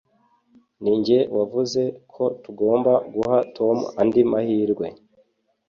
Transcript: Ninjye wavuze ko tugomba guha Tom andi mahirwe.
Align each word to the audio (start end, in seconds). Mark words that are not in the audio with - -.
Ninjye 0.81 1.17
wavuze 1.37 1.81
ko 2.13 2.23
tugomba 2.43 2.91
guha 3.13 3.37
Tom 3.57 3.77
andi 4.01 4.21
mahirwe. 4.31 4.85